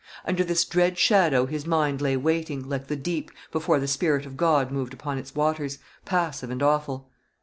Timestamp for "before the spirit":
3.51-4.25